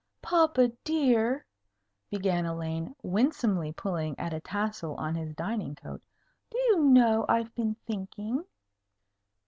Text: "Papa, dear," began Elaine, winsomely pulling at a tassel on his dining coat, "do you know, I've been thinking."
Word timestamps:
"Papa, 0.23 0.69
dear," 0.83 1.45
began 2.09 2.47
Elaine, 2.47 2.95
winsomely 3.03 3.71
pulling 3.71 4.17
at 4.17 4.33
a 4.33 4.39
tassel 4.39 4.95
on 4.95 5.13
his 5.13 5.35
dining 5.35 5.75
coat, 5.75 6.01
"do 6.49 6.57
you 6.57 6.79
know, 6.85 7.23
I've 7.29 7.53
been 7.53 7.75
thinking." 7.85 8.43